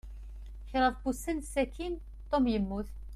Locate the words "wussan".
1.03-1.39